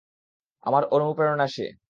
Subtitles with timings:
[0.63, 1.71] আমার অনুপ্রেরণা সে।